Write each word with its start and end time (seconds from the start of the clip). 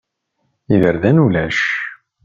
Iberdan 0.75 1.17
ulac. 1.25 1.59